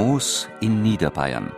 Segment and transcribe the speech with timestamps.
[0.00, 1.52] Moos in Niederbayern.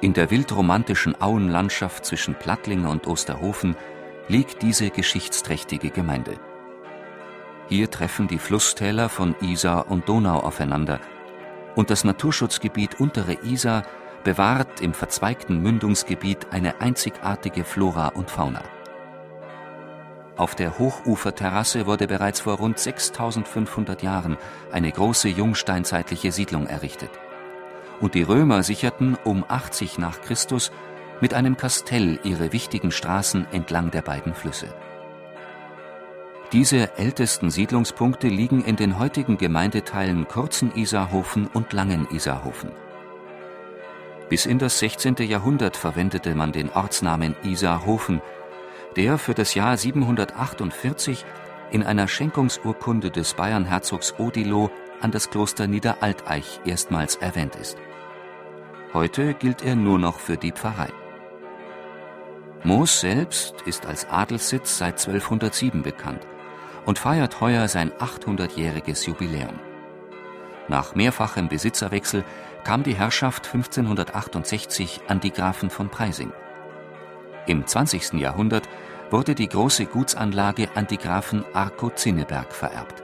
[0.00, 3.74] In der wildromantischen Auenlandschaft zwischen Plattlinger und Osterhofen
[4.28, 6.38] liegt diese geschichtsträchtige Gemeinde.
[7.68, 11.00] Hier treffen die Flusstäler von Isar und Donau aufeinander
[11.74, 13.82] und das Naturschutzgebiet Untere Isar
[14.22, 18.62] bewahrt im verzweigten Mündungsgebiet eine einzigartige Flora und Fauna.
[20.40, 24.38] Auf der Hochuferterrasse wurde bereits vor rund 6500 Jahren
[24.72, 27.10] eine große jungsteinzeitliche Siedlung errichtet.
[28.00, 30.72] Und die Römer sicherten um 80 nach Christus
[31.20, 34.68] mit einem Kastell ihre wichtigen Straßen entlang der beiden Flüsse.
[36.52, 42.70] Diese ältesten Siedlungspunkte liegen in den heutigen Gemeindeteilen Kurzen-Isarhofen und Langen-Isarhofen.
[44.30, 45.16] Bis in das 16.
[45.16, 48.22] Jahrhundert verwendete man den Ortsnamen Isarhofen,
[48.96, 51.24] der für das Jahr 748
[51.70, 57.78] in einer Schenkungsurkunde des Bayernherzogs Odilo an das Kloster Niederalteich erstmals erwähnt ist.
[58.92, 60.88] Heute gilt er nur noch für die Pfarrei.
[62.64, 66.26] Moos selbst ist als Adelssitz seit 1207 bekannt
[66.84, 69.58] und feiert heuer sein 800-jähriges Jubiläum.
[70.68, 72.24] Nach mehrfachem Besitzerwechsel
[72.64, 76.32] kam die Herrschaft 1568 an die Grafen von Preysing.
[77.46, 78.14] Im 20.
[78.14, 78.68] Jahrhundert
[79.10, 83.02] wurde die große Gutsanlage an die Grafen Arco-Zinneberg vererbt.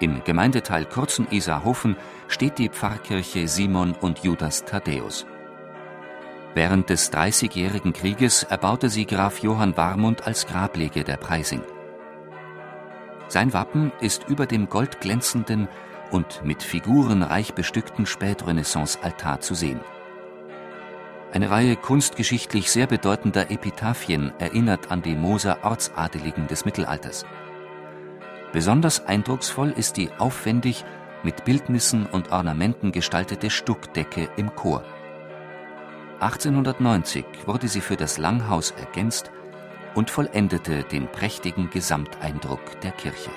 [0.00, 1.96] Im Gemeindeteil Kurzen-Isarhofen
[2.28, 5.26] steht die Pfarrkirche Simon und Judas Thaddäus.
[6.54, 11.62] Während des Dreißigjährigen Krieges erbaute sie Graf Johann Warmund als Grablege der Preising.
[13.28, 15.68] Sein Wappen ist über dem goldglänzenden
[16.10, 19.80] und mit Figuren reich bestückten Spätrenaissance-Altar zu sehen.
[21.32, 27.26] Eine Reihe kunstgeschichtlich sehr bedeutender Epitaphien erinnert an die Moser Ortsadeligen des Mittelalters.
[28.52, 30.86] Besonders eindrucksvoll ist die aufwendig
[31.22, 34.82] mit Bildnissen und Ornamenten gestaltete Stuckdecke im Chor.
[36.20, 39.30] 1890 wurde sie für das Langhaus ergänzt
[39.94, 43.30] und vollendete den prächtigen Gesamteindruck der Kirche